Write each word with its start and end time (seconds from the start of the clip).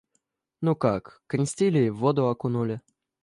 Ну 0.61 0.75
как, 0.75 1.21
крестили 1.27 1.81
и 1.81 1.89
в 1.91 1.97
воду 1.97 2.25
окунули. 2.27 2.81